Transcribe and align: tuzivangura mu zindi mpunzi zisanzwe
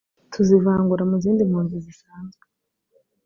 tuzivangura 0.33 1.03
mu 1.09 1.15
zindi 1.23 1.41
mpunzi 1.49 1.75
zisanzwe 1.85 2.43